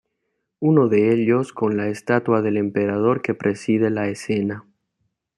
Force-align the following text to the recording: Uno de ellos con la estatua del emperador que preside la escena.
Uno 0.61 0.87
de 0.89 1.13
ellos 1.13 1.53
con 1.53 1.77
la 1.77 1.87
estatua 1.87 2.41
del 2.41 2.57
emperador 2.57 3.21
que 3.21 3.35
preside 3.35 3.91
la 3.91 4.07
escena. 4.07 4.65